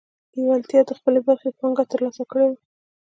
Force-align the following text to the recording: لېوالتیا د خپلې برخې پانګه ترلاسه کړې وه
لېوالتیا 0.35 0.81
د 0.85 0.91
خپلې 0.99 1.19
برخې 1.27 1.49
پانګه 1.59 1.83
ترلاسه 1.91 2.23
کړې 2.31 2.45
وه 2.49 2.57